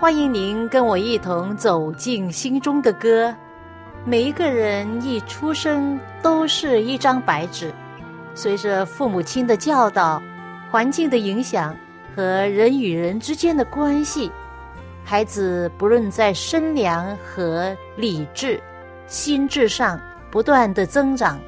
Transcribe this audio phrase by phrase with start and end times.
[0.00, 3.34] 欢迎您跟我一同走进心中的歌。
[4.04, 7.72] 每一个人一出生都是一张白纸，
[8.34, 10.20] 随着父母亲的教导、
[10.68, 11.74] 环境的影响
[12.14, 14.32] 和人与人之间的关系，
[15.04, 18.60] 孩子不论在身量和理智、
[19.06, 21.38] 心智上不断的增长。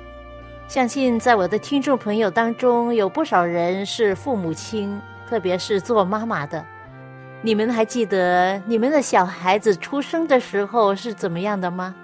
[0.68, 6.64] 相信在我的听众朋友当中，有不少人是父母亲，特别是做妈妈的。
[7.42, 11.94] 你们还记得你们的小孩子出生的时候是怎么样的吗？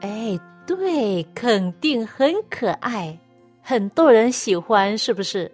[0.00, 3.18] 哎，对，肯定很可爱，
[3.62, 5.50] 很多人喜欢，是不是？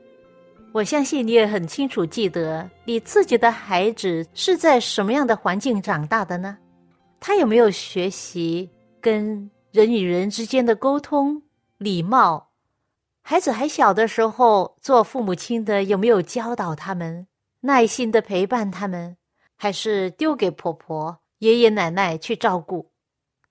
[0.72, 6.58] 我相信你也很清楚记得你自己的孩子是在什么样的环境长大的呢？
[7.18, 8.68] 他有没有学习
[9.00, 11.42] 跟人与人之间的沟通、
[11.78, 12.50] 礼貌？
[13.22, 17.26] 孩子还小的时候，做父母亲的有没有教导他们？
[17.62, 19.18] 耐心的陪伴他们，
[19.54, 22.90] 还是丢给婆婆、爷爷奶奶去照顾？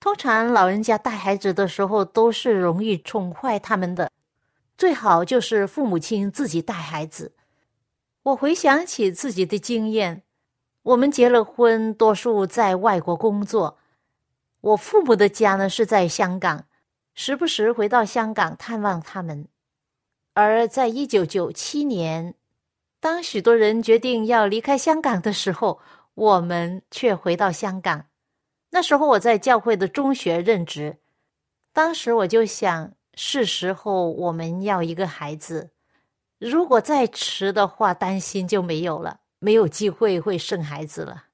[0.00, 4.10] 通常老人家带孩子的时候都是容易宠坏他们的，
[4.76, 7.36] 最好就是父母亲自己带孩子。
[8.24, 10.24] 我回想起自己的经验，
[10.82, 13.78] 我们结了婚，多数在外国工作。
[14.60, 16.64] 我父母的家呢是在香港，
[17.14, 19.46] 时不时回到香港探望他们。
[20.34, 22.34] 而在一九九七年。
[23.00, 25.80] 当许多人决定要离开香港的时候，
[26.14, 28.04] 我们却回到香港。
[28.70, 30.98] 那时候我在教会的中学任职，
[31.72, 35.70] 当时我就想，是时候我们要一个孩子。
[36.38, 41.24] 如果再迟的话，担心就没有了，没有机会会生孩子了。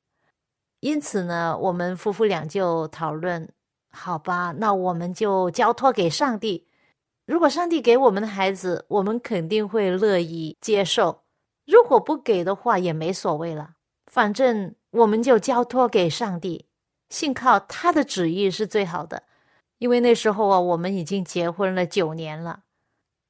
[0.81, 3.49] 因此呢，我们夫妇俩就讨论：
[3.91, 6.69] 好吧，那我们就交托给上帝。
[7.25, 11.26] 如果上帝给我们的孩子，我们肯定会乐意接受。
[11.67, 13.75] 如果不给的话也没所谓了，
[14.07, 16.67] 反正我们就交托给上帝，
[17.11, 19.25] 信靠他的旨意是最好的。
[19.79, 22.63] 因为那时候啊，我们已经结婚了九年了，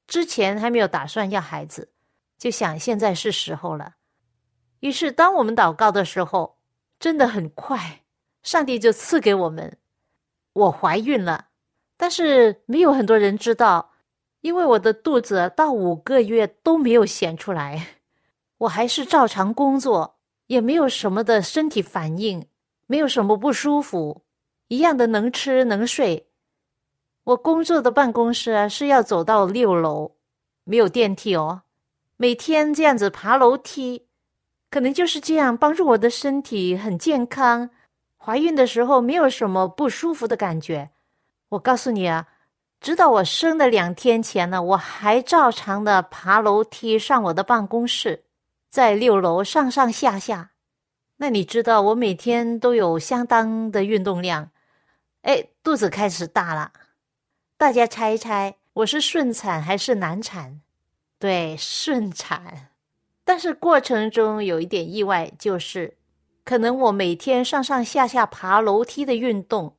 [0.06, 1.91] 之前还没有打算要孩子，
[2.38, 3.94] 就想现在是时候了。
[4.80, 6.58] 于是，当我们祷告的时候，
[7.00, 8.04] 真的很快，
[8.42, 9.78] 上帝就赐给我们，
[10.52, 11.48] 我怀孕了。
[11.96, 13.94] 但是没有很多人知道，
[14.42, 17.95] 因为我的肚子到五个月都没有显出来。
[18.59, 22.47] 我还是照常工作，也没有什么的身体反应，
[22.87, 24.22] 没有什么不舒服，
[24.69, 26.28] 一样的能吃能睡。
[27.25, 30.12] 我工作的办公室啊是要走到六楼，
[30.65, 31.62] 没有电梯哦，
[32.17, 34.06] 每天这样子爬楼梯，
[34.71, 37.69] 可能就是这样帮助我的身体很健康。
[38.17, 40.91] 怀孕的时候没有什么不舒服的感觉。
[41.50, 42.27] 我告诉你啊，
[42.81, 48.25] 直到我生的两天前呢，我还照常的爬楼梯上我的办公室。
[48.69, 50.50] 在六楼上上下下，
[51.16, 54.50] 那你知道我每天都有相当的运动量，
[55.22, 56.72] 哎，肚子开始大了。
[57.56, 60.61] 大家猜一猜，我是顺产还是难产？
[61.19, 62.70] 对，顺产。
[63.25, 65.96] 但是过程中有一点意外，就是
[66.44, 69.76] 可能我每天上上下下爬楼梯的运动，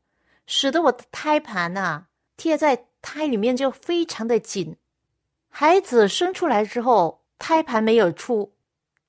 [0.47, 4.75] 使得我的胎盘呐贴在胎里面就非常的紧。
[5.49, 8.56] 孩子生出来之后，胎盘没有出。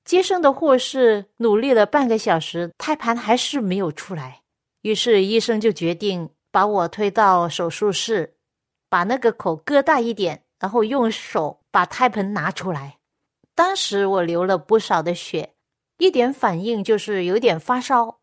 [0.09, 4.41] 接生的护士努力了半个小时，胎盘还是没有出来。
[4.81, 8.33] 于是医生就决定把我推到手术室，
[8.89, 12.97] 把那个口割大一点，然后用手把胎盘拿出来。
[13.53, 15.53] 当时我流了不少的血，
[15.99, 18.17] 一点反应就是有点发烧，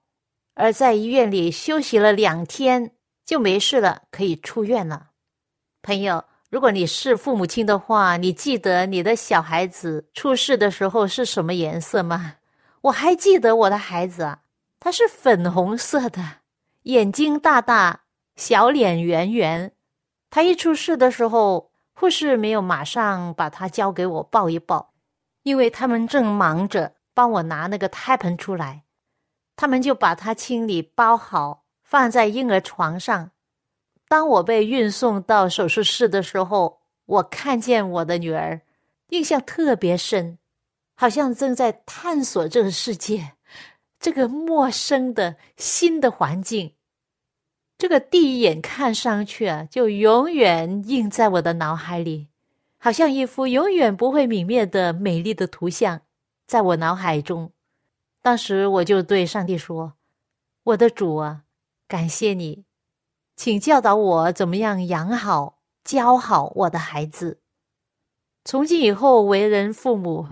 [0.54, 5.10] 而在医院里休息了两天就没事了，可以出院了。
[5.82, 6.24] 朋友。
[6.56, 12.36] 如果你是父母亲的话，你记得你的小孩子出世的时候是什么颜色吗？
[12.80, 14.38] 我还记得我的孩子啊，
[14.80, 16.38] 他是粉红色的，
[16.84, 18.04] 眼睛大大，
[18.36, 19.72] 小脸圆圆。
[20.30, 24.94] 他一出事的时候，护士没有马上把他交给我抱一抱，
[25.42, 28.84] 因为他们正忙着帮我拿那个胎盆出来。
[29.56, 33.32] 他们就把他清理包好，放在婴儿床上。
[34.08, 38.62] 当我被运送到手术室的时候，我看见我的女儿，
[39.08, 40.38] 印象特别深，
[40.94, 43.32] 好像正在探索这个世界，
[43.98, 46.74] 这个陌生的新的环境。
[47.78, 52.28] 这个第一眼看上去啊，就永远印在我的脑海里，
[52.78, 56.02] 好像一幅永远不会泯灭的美丽的图像，
[56.46, 57.52] 在我脑海中。
[58.22, 59.94] 当时我就对上帝说
[60.64, 61.42] ：“我的主啊，
[61.86, 62.64] 感谢你，
[63.36, 67.40] 请教导我怎么样养好、教好我的孩子。
[68.46, 70.26] 从今以后，为人父母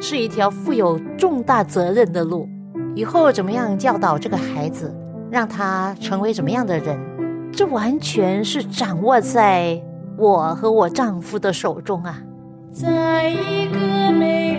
[0.00, 2.48] 是一条负有重大责任的路。
[2.94, 4.90] 以后怎么样教导这个孩子，
[5.30, 6.98] 让他成为怎么样的人，
[7.52, 9.78] 这完全是掌握在
[10.16, 12.22] 我和我丈夫的手中啊。”
[12.72, 14.54] 在一个美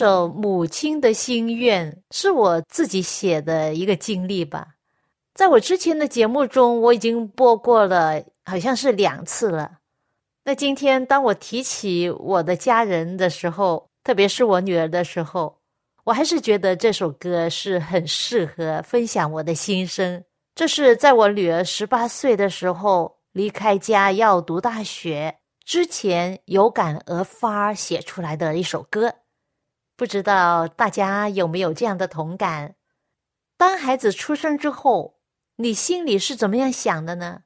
[0.00, 4.66] 首《母亲的心愿》是我自己写的一个经历吧，
[5.34, 9.72] 在我之前的节目中，我已经播过了，好像是两次了。
[10.42, 15.58] 那今天当我提起我的家人的时候，特别是我女儿的时候，
[16.04, 20.24] 我还是觉得这首歌是很适合分享我的心声。
[20.54, 29.12] 这是在我女儿十八岁的时候离开家要读大学之前有感而发写出来的一首歌。
[30.00, 32.74] 不知道大家有没有这样的同感？
[33.58, 35.20] 当孩子出生之后，
[35.56, 37.42] 你心里是怎么样想的呢？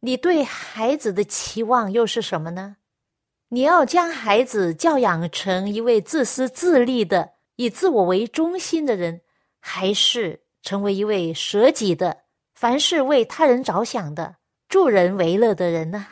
[0.00, 2.78] 你对孩子的期望又是什么呢？
[3.50, 9.20] 你要将孩子教养成一位自私自利的、以自我为中心的人，
[9.60, 12.24] 还是成为一位舍己的、
[12.56, 14.34] 凡事为他人着想的、
[14.68, 16.08] 助人为乐的人呢？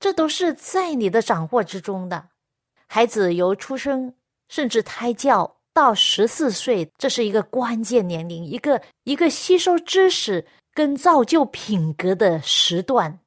[0.00, 2.30] 这都是在你的掌握之中的。
[2.86, 4.14] 孩子由出生。
[4.48, 13.20] 甚至胎教到十四岁，这是一个关键年龄，一个一个吸收知识跟造就品格的时段，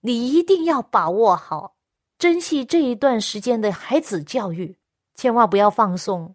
[0.00, 1.74] 你一定要把握好，
[2.18, 4.76] 珍惜这一段时间的孩子教育，
[5.14, 6.34] 千万不要放松，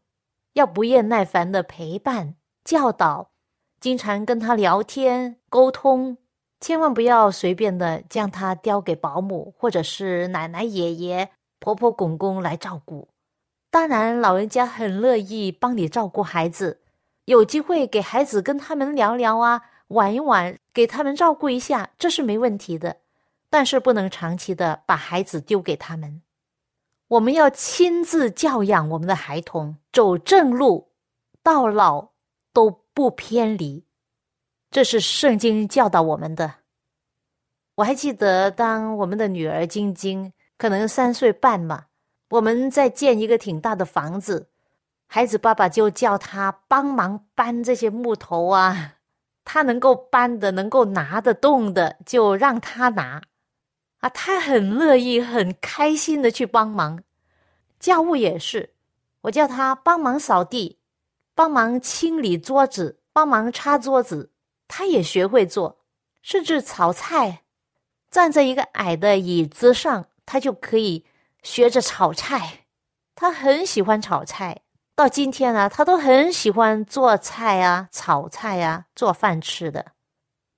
[0.53, 3.29] 要不厌耐烦的陪伴、教导，
[3.79, 6.17] 经常跟他聊天沟通，
[6.59, 11.29] 千万不要随便的将他交给保姆或者是奶奶、爷爷、
[11.59, 13.07] 婆婆、公公来照顾。
[13.75, 16.79] 当然，老人家很乐意帮你照顾孩子，
[17.25, 22.95] 有机会给孩子跟他们聊聊啊，玩一玩，给他们照顾一下，这是没问题的。
[23.49, 26.21] 但是不能长期的把孩子丢给他们，
[27.09, 30.93] 我们要亲自教养我们的孩童，走正路，
[31.43, 32.11] 到老
[32.53, 33.83] 都不偏离。
[34.71, 36.49] 这是圣经教导我们的。
[37.75, 41.87] 我还记得，当我们的女儿晶晶可能三岁半嘛。
[42.35, 44.49] 我们在建一个挺大的房子，
[45.07, 48.95] 孩子爸爸就叫他帮忙搬这些木头啊，
[49.45, 53.21] 他能够搬的、能够拿得动的，就让他拿，
[53.99, 57.03] 啊，他很乐意、很开心的去帮忙。
[57.79, 58.73] 家务也是，
[59.21, 60.79] 我叫他帮忙扫地、
[61.33, 64.31] 帮忙清理桌子、帮忙擦桌子，
[64.67, 65.79] 他也学会做，
[66.21, 67.43] 甚至炒菜，
[68.11, 71.05] 站在一个矮的椅子上，他就可以。
[71.45, 72.65] 学着炒菜，
[73.13, 74.61] 他很喜欢炒菜。
[74.95, 79.91] 到今天呢，他都很喜欢做菜啊，炒菜啊，做饭吃的。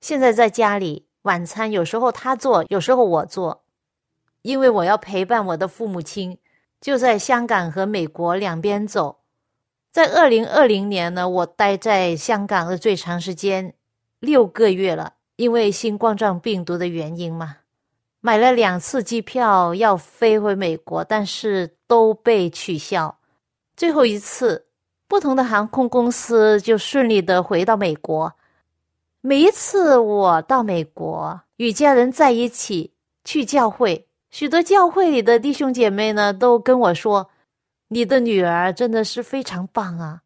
[0.00, 3.64] 现在在家里晚餐，有时候他做，有时候我做，
[4.40, 6.38] 因为我要陪伴我的父母亲，
[6.80, 9.18] 就在香港和美国两边走。
[9.92, 13.74] 在二零二零年呢，我待在香港的最长时间
[14.20, 17.58] 六个月了，因为新冠状病毒的原因嘛。
[18.20, 23.16] 买了两次机票要飞回美国，但是都被取消。
[23.76, 24.66] 最后一次，
[25.06, 28.32] 不同的航空公司就顺利的回到美国。
[29.20, 32.92] 每一次我到美国与家人在一起
[33.24, 37.30] 去教会，许多教会里的弟兄姐妹呢都跟我说
[37.88, 40.22] ：“你的女儿真的是非常棒啊！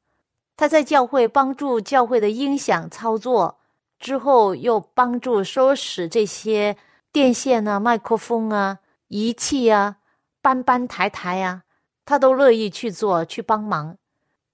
[0.56, 3.58] 她在教会帮助教会的音响操作，
[3.98, 6.74] 之后又帮助收拾这些。”
[7.12, 8.78] 电线啊，麦克风啊，
[9.08, 9.98] 仪器啊，
[10.40, 11.64] 搬搬抬抬啊，
[12.06, 13.98] 他都乐意去做，去帮忙。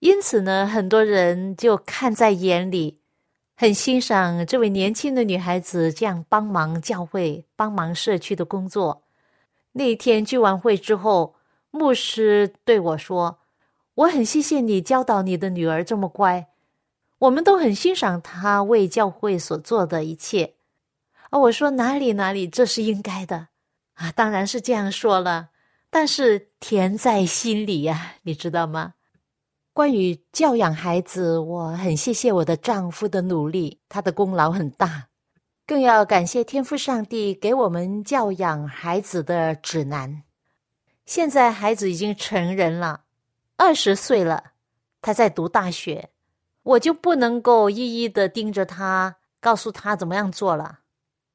[0.00, 2.98] 因此呢，很多人就看在眼里，
[3.56, 9.04] 很欣赏这位年轻的女孩子这样帮忙教会、帮忙社区的工作。
[9.72, 11.36] 那天聚完会之后，
[11.70, 13.38] 牧师对我说
[13.94, 16.48] ：“我很谢谢你教导你的女儿这么乖，
[17.20, 20.54] 我们都很欣赏她为教会所做的一切。”
[21.30, 23.49] 啊，我说哪里哪里，这是应该的，
[23.94, 25.50] 啊，当然是这样说了，
[25.90, 28.94] 但是甜在心里呀，你知道吗？
[29.73, 35.08] 关于教养孩子，我很谢谢我的丈夫的努力，他的功劳很大，
[35.66, 40.23] 更要感谢天父上帝给我们教养孩子的指南。
[41.06, 43.02] 现在孩子已经成人了，
[43.56, 44.52] 二十岁了，
[45.00, 46.11] 他在读大学，
[46.62, 50.80] 我就不能够一一的盯着他，告诉他怎么样做了。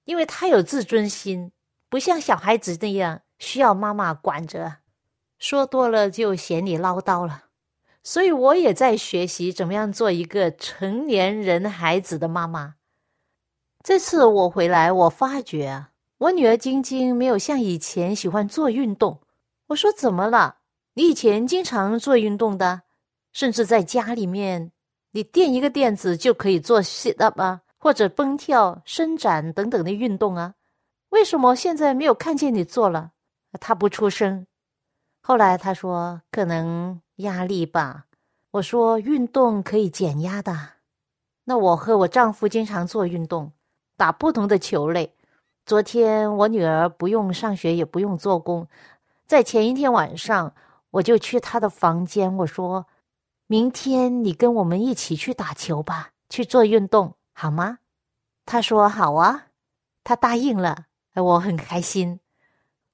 [0.06, 1.52] 因为他有自尊心，
[1.90, 4.78] 不像小孩子那样需要妈妈管着，
[5.40, 7.46] 说多了就嫌你唠叨了。
[8.04, 12.76] 所以我也在学习怎么样做一个成年人孩子的妈妈。
[13.82, 19.22] 这次我回来，我发觉啊，我女儿晶晶没有像以前喜欢做运动。
[19.68, 20.58] 我说怎么了？
[20.96, 22.82] 你以前经常做运动的，
[23.32, 24.72] 甚至在家里面，
[25.12, 27.62] 你垫一个垫子就可以做 sit up 啊。
[27.84, 30.54] 或者蹦跳、伸展等等的运动啊，
[31.10, 33.12] 为什么现在没有看见你做了？
[33.60, 34.48] 他不出声。
[35.20, 38.06] 后来他说可能压力吧。
[38.52, 40.58] 我说运动可以减压的。
[41.44, 43.52] 那我和我丈夫经常做运动，
[43.98, 45.13] 打不同的球类。
[45.66, 48.66] 昨天我女儿不用上学，也不用做工，
[49.28, 50.56] 在前一天晚上
[50.92, 52.88] 我就去她的房间，我说
[53.46, 57.16] 明天你跟我们一起去打球吧，去做运动。
[57.34, 57.80] 好吗？
[58.46, 59.48] 他说好啊，
[60.04, 60.86] 他答应了，
[61.16, 62.20] 我很开心。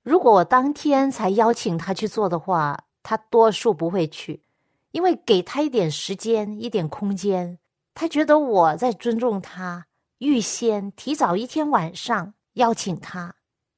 [0.02, 4.44] 如果我当天才邀请他去做的话，他多数不会去，
[4.92, 7.60] 因为给他一点时间、一点空间，
[7.94, 9.86] 他觉得我在尊重他，
[10.20, 13.36] 预先提早一天晚上邀请他。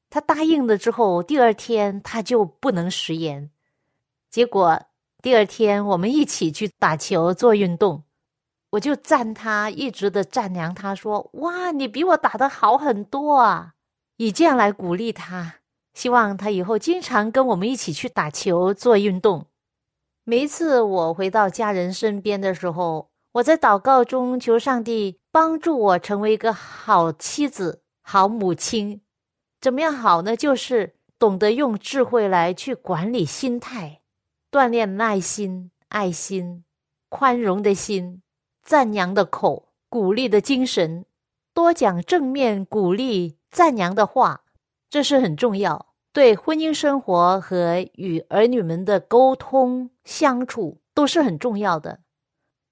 [0.09, 3.49] 他答应了之后，第二天他就不能食言。
[4.29, 4.81] 结果
[5.21, 8.03] 第二天我们一起去打球、做运动。
[8.71, 13.73] 我就赞他，一直的赞扬他，说：“哇，你比我打的好很多啊！”
[14.17, 15.55] 以这样来鼓励他，
[15.93, 19.47] 希望他以后经常跟我们一起去打球、做运动。
[20.23, 29.01] 每一次我回到家人身边的时候，我在祷告中求上帝帮助我成为一个好妻子、好母亲。
[29.59, 30.37] 怎么样好呢？
[30.37, 34.01] 就是懂得用智慧来去管理心态，
[34.51, 36.63] 锻炼耐心、爱心、
[37.09, 38.20] 宽容的心、
[38.61, 41.05] 赞扬的口、鼓励的精神，
[41.53, 44.43] 多讲正面鼓励、赞扬的话，
[44.89, 45.93] 这是很重要。
[46.13, 52.01] 对婚姻生活和与儿女们的沟通相处都是很重要的。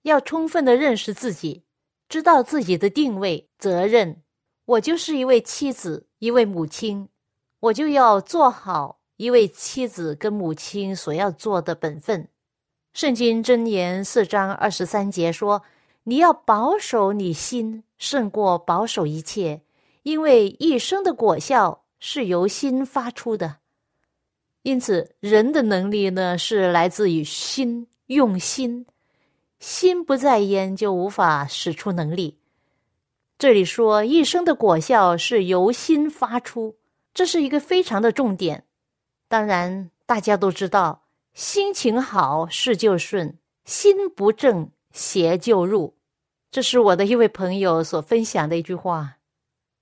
[0.04, 1.64] 要充分的认识自己，
[2.10, 4.22] 知道自己的定位、责任。
[4.66, 7.08] 我就是一位妻子，一位母亲，
[7.60, 12.28] 我就要做好一位妻子跟母亲所要做的本分。
[12.94, 15.64] 圣经箴言四章二十三节说
[16.04, 19.62] ：“你要保守你心，胜过保守一切，
[20.04, 23.58] 因为一生的果效。”是由心发出的，
[24.62, 28.86] 因此人的能力呢是来自于心，用心，
[29.60, 32.40] 心不在焉就无法使出能力。
[33.38, 36.78] 这里说一生的果效是由心发出，
[37.14, 38.64] 这是一个非常的重点。
[39.28, 41.04] 当然，大家都知道，
[41.34, 45.98] 心情好事就顺，心不正邪就入。
[46.52, 49.18] 这是我的一位朋友所分享的一句话。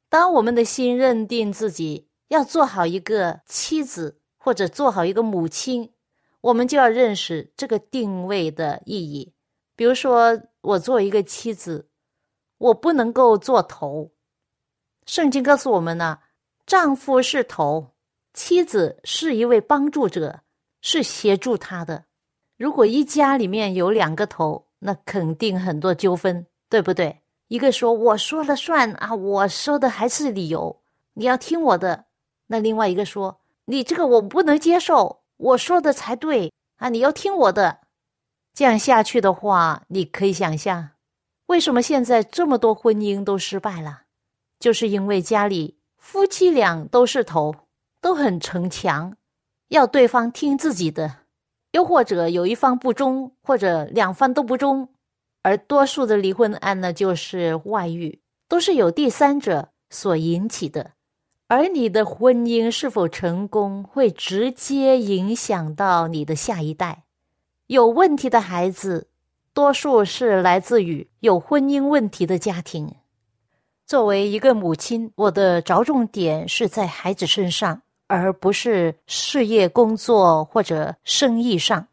[0.09, 2.07] 当我们的心认定自己。
[2.29, 5.93] 要做好一个妻子，或者做好一个母亲，
[6.41, 9.33] 我们就要认识这个定位的意义。
[9.77, 11.89] 比如说，我做一个妻子，
[12.57, 14.11] 我不能够做头。
[15.05, 16.19] 圣经告诉我们呢，
[16.65, 17.93] 丈夫是头，
[18.33, 20.41] 妻子是一位帮助者，
[20.81, 22.07] 是协助他的。
[22.57, 27.21] 如果一家里面有两个头，那肯定很多纠纷，对不对？
[27.47, 30.81] 一个说我说了算啊，我说的还是理由，
[31.13, 32.05] 你要听我的。
[32.47, 36.89] 那另外一个说：“你这个我不能接受，我说的才对啊！
[36.89, 37.79] 你要听我的。”
[38.53, 40.89] 这样下去的话，你可以想象，
[41.45, 44.03] 为什么现在这么多婚姻都失败了，
[44.59, 47.55] 就是因为家里夫妻俩都是头，
[48.01, 49.15] 都很逞强，
[49.69, 51.17] 要对方听自己的，
[51.77, 54.89] 又或者有一方不忠，或者两方都不忠，
[55.43, 60.93] 而多数的离婚案呢，就是外遇，都是有第三者所引起的。
[61.47, 67.03] 而你的婚姻是否成功，会直接影响到你的下一代。
[67.67, 69.09] 有问题的孩子，
[69.53, 72.95] 多数是来自于有婚姻问题的家庭。
[73.85, 81.87] 作为一个母亲，我的着重点是在孩子身上，而不是事业、工作或者生意上。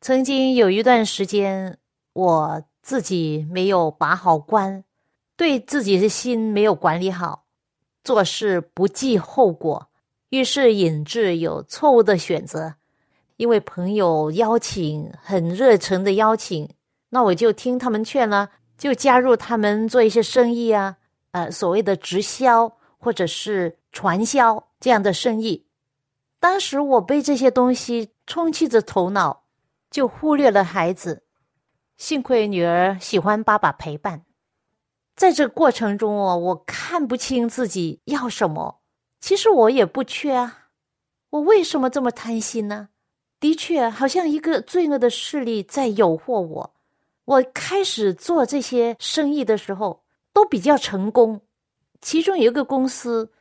[0.00, 1.78] 曾经有一段时间，
[2.12, 4.84] 我自己没有把好关，
[5.36, 7.44] 对自己的心没有管理好。
[8.04, 9.88] 做事不计后果，
[10.30, 12.74] 于是引致有错误的选择。
[13.36, 16.68] 因为朋友邀请，很热诚的邀请，
[17.10, 20.96] 那我就听他们劝了，就加入他们做一些生意啊，
[21.32, 25.66] 呃，所谓的直销或者是传销这样的生意。
[26.40, 29.44] 当时我被这些东西充斥着头脑，
[29.90, 31.24] 就忽略了孩子。
[31.96, 34.24] 幸亏女儿喜欢爸爸陪伴。
[35.16, 38.80] 在这过程中哦，我看不清自己要什么。
[39.20, 40.68] 其实我也不缺啊，
[41.30, 42.90] 我为什么这么贪心呢？
[43.40, 46.74] 的确，好像一个罪恶的势力在诱惑我。
[47.24, 51.40] 我开始做这些生意的时候都比较成功，
[52.00, 53.32] 其中有一个公司，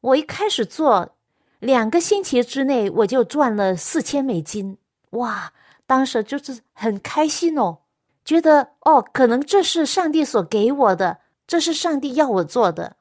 [0.00, 1.16] 我一开始做，
[1.58, 4.78] 两个星期之内我就赚了四千美金，
[5.10, 5.52] 哇！
[5.86, 7.78] 当时就是很开心哦，
[8.24, 11.18] 觉得哦，可能这是上帝所给我的。
[11.46, 12.96] 这是上帝要我做的，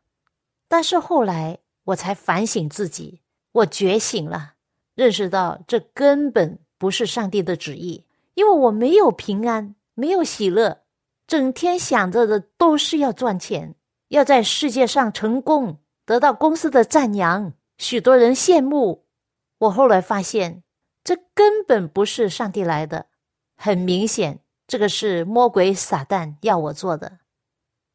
[0.67, 3.21] 但是后来我才反省自己，
[3.53, 4.53] 我觉醒了，
[4.93, 8.05] 认识到这根本不是上帝的旨意，
[8.36, 10.81] 因为我没有平安，没有喜乐，
[11.25, 13.73] 整天想着的都是要赚钱，
[14.10, 19.05] 要在世界上成功，得到公司的赞扬，许多人羡慕。
[19.57, 20.63] 我后来发现，
[21.03, 23.07] 这根本不是上帝来的，
[23.55, 27.19] 很明显，这个是魔鬼撒旦要我做的。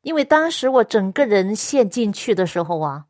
[0.02, 3.06] 因为当时我整个人陷进去的时候啊，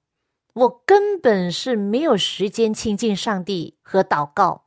[0.55, 4.65] 我根本是没有时间亲近上帝和祷告，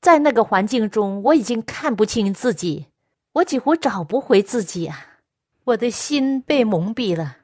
[0.00, 2.86] 在那个环境中，我已经看不清自己，
[3.34, 5.20] 我几乎找不回自己啊！
[5.64, 7.36] 我的心被蒙蔽了，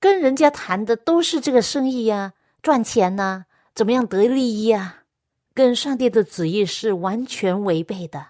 [0.00, 2.32] 跟人家谈的都是这个生意呀，
[2.62, 5.04] 赚钱呐，怎么样得利益啊，
[5.54, 8.26] 跟上帝的旨意是完全违背的。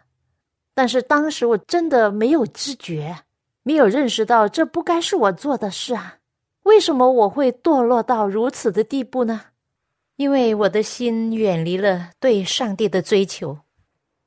[0.75, 3.19] 但是当时我真的没有知觉。
[3.63, 6.19] 没有认识到这不该是我做的事啊！
[6.63, 9.47] 为什么我会堕落到如此的地步呢？
[10.15, 13.59] 因为我的心远离了对上帝的追求。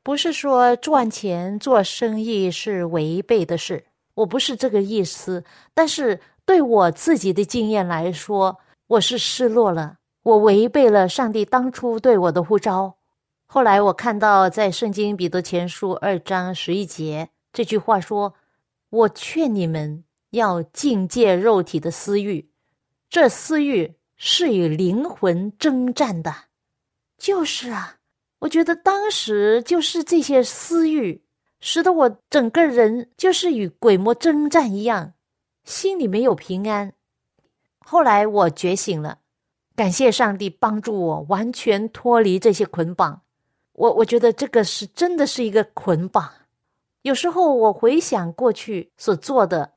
[0.04, 5.46] 不是说赚钱做生意是违背的事，我不是这个意思。
[5.74, 6.20] 但是
[6.50, 8.58] 对我自己的经验来说，
[8.88, 12.98] 我是失落了，我违背了上帝当初对我的呼召。
[13.46, 18.34] 后来我看到在圣经彼得前书二章十一节这句话说
[18.90, 22.50] ：“我劝你们要境界肉体的私欲，
[23.12, 26.34] 这私欲是与灵魂征战的。”
[27.20, 27.98] 就是啊，
[28.40, 31.24] 我觉得当时就是这些私欲，
[31.60, 35.14] 使得我整个人就是与鬼魔征战一样，
[35.64, 36.94] 心里没有平安。
[37.80, 39.20] 后来我觉醒了。
[39.76, 43.22] 感谢上帝帮助我完全脱离这些捆绑，
[43.72, 46.30] 我我觉得这个是真的是一个捆绑。
[47.04, 49.76] 有时候我回想过去所做的，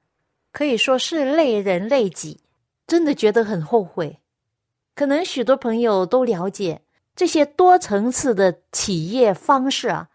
[0.51, 2.41] 可以说是累人累己，
[2.85, 4.19] 真的觉得很后悔。
[4.97, 6.83] 可能许多朋友都了解
[7.15, 10.09] 这些多层次的企业方式啊，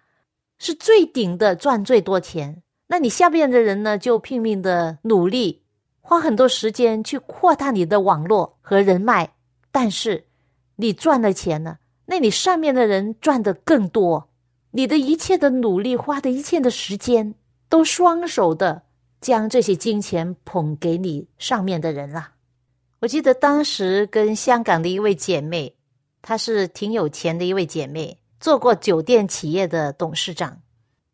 [0.57, 2.61] 是最顶的赚最多钱。
[2.87, 5.61] 那你下边的人呢，就拼命的努力，
[5.99, 9.33] 花很多时间去扩大你的网络和人脉。
[9.71, 10.25] 但是，
[10.77, 14.29] 你赚了钱了，那你上面的人赚的更多，
[14.71, 17.35] 你的一切的努力，花的一切的时间，
[17.67, 18.83] 都双手的
[19.19, 22.29] 将这些金钱捧给你上面的人了。
[23.01, 25.75] 我记得当时跟香港的一位姐妹，
[26.21, 30.61] 她是挺有钱的一位姐妹，做过酒店企业的董事长。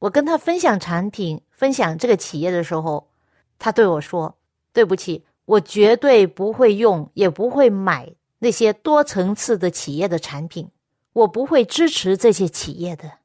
[0.04, 3.10] 我跟他分享产品、分享这个企业的时候，
[3.58, 4.38] 他对我说
[4.74, 10.70] ：“对不起，我绝对不会用，也不会买。”那些多层次的企业的产品，
[11.14, 13.20] 我不会支持这些企业的。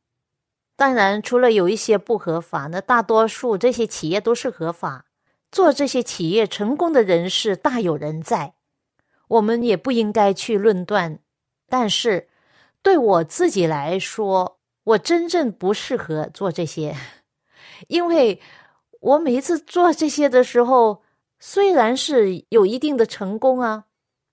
[0.77, 5.07] 当然，除了有一些不合法，那大多数这些企业都是合法。
[5.51, 8.55] 做这些企业成功的人士大有人在，
[9.27, 11.19] 我们也不应该去论断。
[11.69, 12.29] 但是，
[12.83, 14.58] 对我自己来说，
[14.89, 16.97] 我真正不适合做这些，
[17.89, 18.41] 因为
[19.01, 21.03] 我每一次做这些的时候，
[21.39, 23.85] 虽然是有一定的成功啊。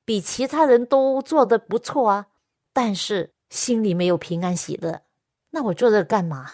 [0.08, 2.28] 比其他人都做的不错啊，
[2.72, 5.02] 但是心里没有平安喜乐。
[5.50, 6.52] 那我做这干嘛？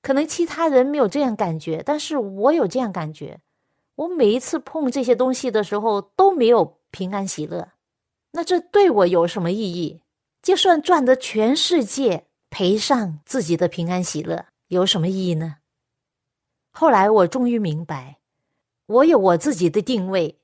[0.00, 3.40] 可能其他人没有这样感觉，但是我有这样感觉。
[3.96, 7.72] 我每一次碰这些东西的时候都没有平安喜乐。
[8.30, 10.00] 那这对我有什么意义？
[10.40, 15.56] 就算赚得全世界，赔上自己的平安喜乐，有什么意义呢？
[16.72, 18.18] 后来我终于明白，
[18.86, 20.38] 我有我自己的定位。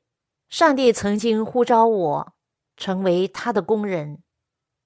[0.48, 2.32] 上帝曾经呼召我
[2.76, 4.22] 成为他的工人，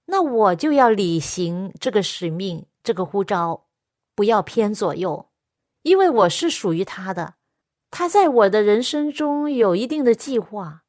[0.07, 3.67] 那我就要履行这个使命，这个呼召，
[4.15, 5.29] 不要偏左右，
[5.83, 7.35] 因为我是属于他的，
[7.91, 10.85] 他在我的人生中有一定的计划。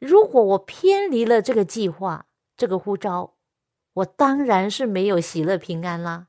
[0.00, 3.34] 如果我偏离了这个计划，这个呼召，
[3.98, 6.26] 我当然是没有喜乐平安啦，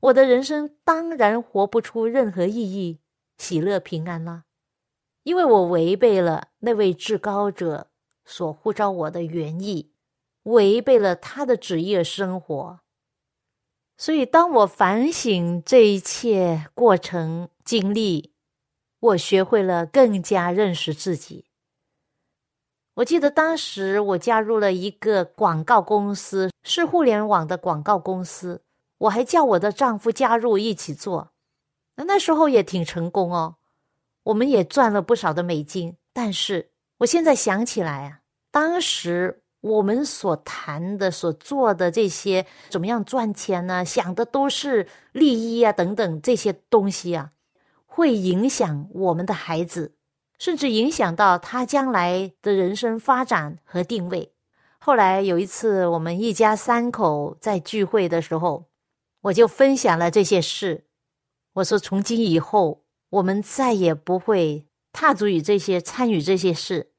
[0.00, 3.00] 我的人生当然活不出任何意义、
[3.36, 4.44] 喜乐平安啦。
[5.24, 7.90] 因为我违背了那位至高者
[8.24, 9.90] 所呼召我的原意，
[10.44, 12.78] 违背了他的旨意生活，
[13.96, 18.32] 所以当我反省这一切过程经历，
[19.00, 21.45] 我学会了更加认识自己。
[22.96, 28.62] 我记得当时我加入了一个广告公司，是互联网的广告公司，
[28.96, 31.28] 我还叫我的丈夫加入一起做，
[31.96, 33.56] 那那时候也挺成功哦。
[34.22, 43.84] 我们也赚了不少的美金，但是我现在想起来啊，当时我们所谈的、所做的这些怎么样赚钱呢？
[43.84, 47.32] 想的都是利益啊等等这些东西啊，
[47.84, 49.92] 会影响我们的孩子，
[50.38, 54.32] 甚至影响到他将来的人生发展和定位。
[54.78, 58.66] 后来有一次，我们一家三口在聚会的时候，
[59.22, 60.84] 我就分享了这些事，
[61.54, 62.82] 我说从今以后。
[63.08, 66.90] 我们再也不会踏足于这些、参与这些事，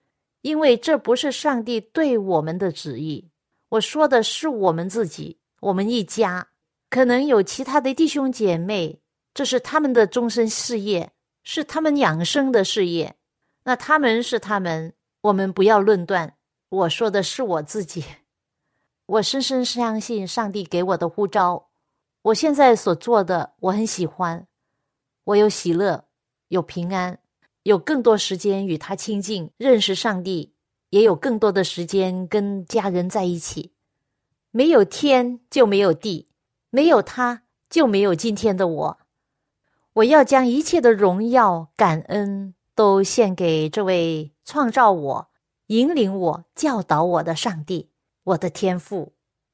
[0.42, 3.30] 因为这不是上帝对我们的旨意。
[3.68, 6.48] 我说的是我们自己，我们一家
[6.90, 9.02] 可能有其他的弟兄姐妹，
[9.34, 11.12] 这是他们的终身事业，
[11.44, 13.17] 是他们养生的事业。
[13.68, 16.38] 那他们是他们，我们不要论断。
[16.70, 18.06] 我说的是我自己，
[19.06, 21.68] 我深深相信上帝给我的呼召。
[22.22, 24.48] 我现在所做的，我很喜欢。
[25.26, 26.06] 我有喜乐，
[26.48, 27.20] 有平安，
[27.64, 30.54] 有更多时间与他亲近，认识上帝，
[30.92, 33.74] 也有更多的时间跟家人在一起。
[34.52, 36.30] 没有天就没有地，
[36.70, 39.00] 没有他就没有今天的我。
[39.96, 45.28] 我要将一切的荣耀、感恩都献给这位创造我、
[45.66, 47.90] 引领我、教导我的上帝，
[48.24, 49.14] 我的天父，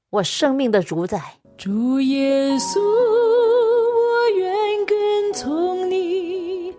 [0.10, 2.82] 我生命的主宰，主耶稣。
[2.82, 4.54] 我愿
[4.86, 6.74] 跟从你，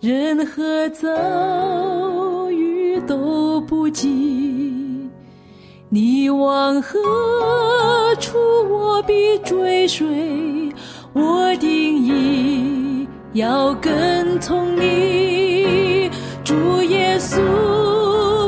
[0.00, 5.08] 任何遭遇都不及，
[5.90, 6.98] 你往何
[8.18, 8.36] 处，
[8.68, 10.74] 我必追随。
[11.12, 15.83] 我定义要跟从你，
[16.54, 17.40] 主耶稣，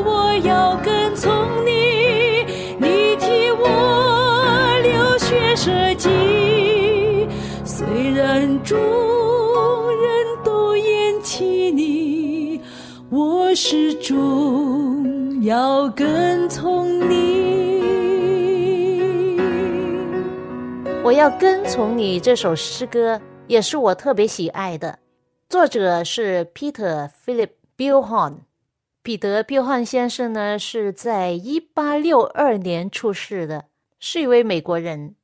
[0.05, 1.29] 我要跟从
[1.65, 2.45] 你。
[2.79, 7.27] 你替我流血舍己，
[7.65, 12.61] 虽然众人都厌弃你，
[13.09, 17.81] 我始终要跟从你。
[21.03, 24.97] 我要跟从你这首诗歌，也是我特别喜爱的。
[25.49, 28.39] 作者是 Peter Philip Billhorn。
[29.03, 33.65] 彼得·彪汉先生呢，是在一八六二年出世的，
[33.99, 35.15] 是一位美国人。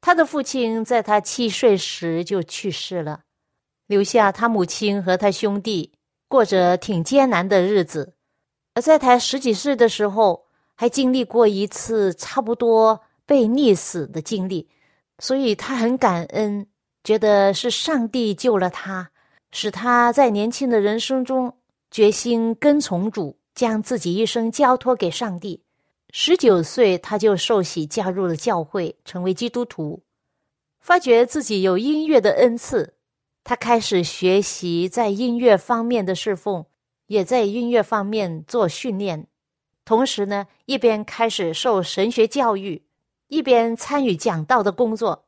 [0.00, 3.20] 他的父亲在他七岁时就去世了，
[3.86, 5.92] 留下他母亲和他兄弟
[6.26, 8.14] 过着挺艰难的日子。
[8.74, 14.68] 而在他十几岁的时候，还经历过一次差不多被溺死的经历。
[15.18, 16.66] 所以他很感恩，
[17.04, 19.10] 觉得是上帝救了他，
[19.52, 21.54] 使他在年轻的人生中
[21.90, 25.62] 决心跟从主，将自己一生交托给上帝。
[26.12, 30.02] 十九岁他就受洗加入了教会，成为基督徒。
[30.80, 32.94] 发觉自己有音乐的恩赐，
[33.44, 36.64] 他开始学习在音乐方面的侍奉，
[37.06, 39.26] 也在音乐方面做训练。
[39.84, 42.82] 同时呢，一边开始受神学教育。
[43.28, 45.24] 一边参与讲道的工作，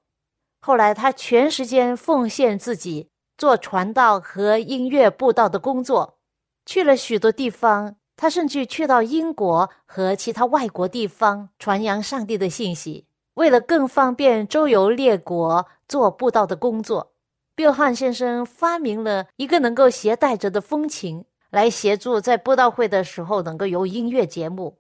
[0.59, 6.19] 后来他全时间奉献自己做传道和音乐布道的工作，
[6.67, 7.97] 去了许多地方。
[8.15, 13.07] 他甚至去到英国和其他外国地方传扬上帝的信息。
[13.35, 17.15] 为了更方便周游列国做布道的工作，
[17.57, 24.79] 比尔汉先生发明了一个能够携带着的风琴，来协助在布道会的时候能够有音乐节目。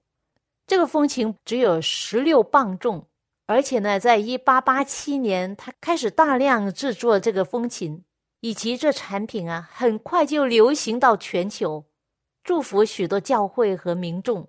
[0.66, 3.06] 这个风琴只有十六磅重。
[3.46, 8.04] 而且呢，在一八八七年，他开始大量制作这个风琴，
[8.42, 11.86] 以及这产品啊，很快就流行到全球，
[12.42, 14.48] 祝福许多教会和民众。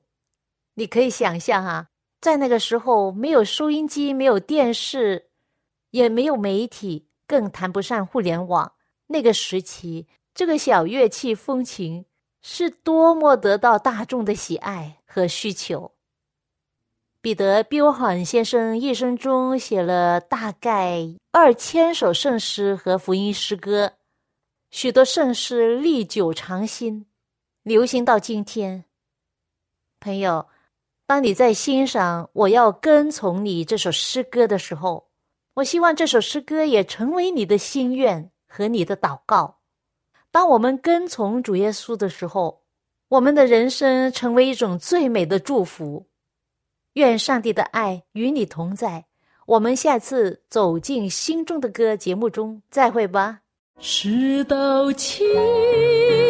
[0.73, 5.29] 你可以想象啊，在那个时候，没有收音机，没有电视，
[5.91, 8.73] 也没有媒体，更谈不上互联网。
[9.05, 12.05] 那个时期，这个小乐器风琴
[12.41, 15.92] 是多么得到大众的喜爱和需求。
[17.23, 23.93] 彼得·比尔罕先生一生中写了大概二千首圣诗和福音诗歌，
[24.71, 27.05] 许多圣诗历久常新，
[27.63, 28.83] 流行到今天。
[30.01, 30.49] 朋友，
[31.07, 35.07] 当你在欣赏《我要跟从你》这首诗歌的时候，
[35.53, 39.61] 我希望这首诗歌也成为你的心愿和你的祷告。
[40.29, 42.65] 当我们跟从主耶稣的时候，
[43.07, 46.09] 我们的人生成为一种最美的祝福。
[46.93, 49.05] 愿上帝的爱与你同在。
[49.45, 53.39] 我们下次走进心中的歌节目中再会吧。
[53.79, 55.25] 世道崎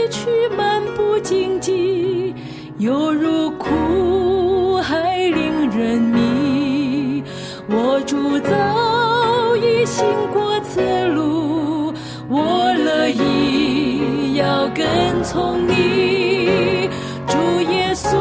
[0.09, 2.33] 岖漫不经济，
[2.77, 7.21] 犹如苦海令人迷。
[7.67, 11.93] 我主早已行过此路，
[12.29, 16.87] 我乐意要跟从你，
[17.27, 17.37] 主
[17.71, 18.17] 耶稣。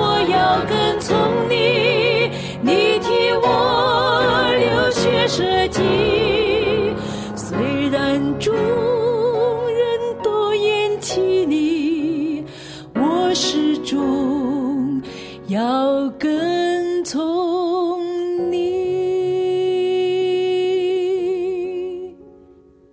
[0.00, 1.00] 我要跟
[5.28, 5.82] 设计
[7.36, 12.42] 虽然众人都厌弃你
[12.94, 15.02] 我始终
[15.48, 16.57] 要跟